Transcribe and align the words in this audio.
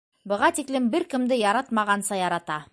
Быға 0.31 0.47
тиклем 0.59 0.87
бер 0.95 1.05
кемде 1.13 1.39
яратмағанса 1.43 2.23
ярата. 2.25 2.63